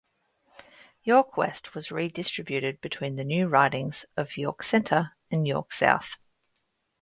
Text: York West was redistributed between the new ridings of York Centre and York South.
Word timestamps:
York 1.03 1.37
West 1.37 1.75
was 1.75 1.91
redistributed 1.91 2.81
between 2.81 3.17
the 3.17 3.23
new 3.23 3.47
ridings 3.47 4.03
of 4.17 4.35
York 4.35 4.63
Centre 4.63 5.11
and 5.29 5.45
York 5.45 5.71
South. 5.71 6.17